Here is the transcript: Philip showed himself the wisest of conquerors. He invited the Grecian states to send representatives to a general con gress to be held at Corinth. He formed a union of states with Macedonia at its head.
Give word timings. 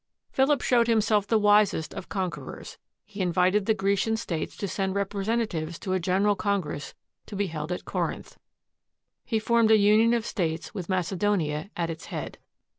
Philip 0.31 0.63
showed 0.63 0.87
himself 0.87 1.27
the 1.27 1.37
wisest 1.37 1.93
of 1.93 2.09
conquerors. 2.09 2.79
He 3.05 3.21
invited 3.21 3.67
the 3.67 3.75
Grecian 3.75 4.17
states 4.17 4.57
to 4.57 4.67
send 4.67 4.95
representatives 4.95 5.77
to 5.77 5.93
a 5.93 5.99
general 5.99 6.35
con 6.35 6.59
gress 6.61 6.95
to 7.27 7.35
be 7.35 7.45
held 7.45 7.71
at 7.71 7.85
Corinth. 7.85 8.39
He 9.23 9.37
formed 9.37 9.69
a 9.69 9.77
union 9.77 10.15
of 10.15 10.25
states 10.25 10.73
with 10.73 10.89
Macedonia 10.89 11.69
at 11.77 11.91
its 11.91 12.05
head. 12.05 12.39